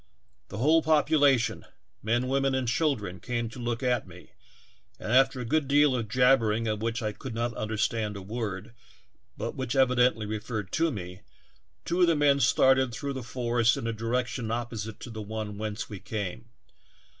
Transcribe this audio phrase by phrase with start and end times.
[0.47, 1.63] The whole population,
[2.01, 4.31] men, women and children, came to look at me,
[4.99, 8.73] and after a good deal of jabbering, of which I could not understand a word
[9.37, 11.21] but which evidently referred to me,
[11.85, 15.59] two of the men started through the forest in a direction opposite to the one
[15.59, 16.45] whence we came.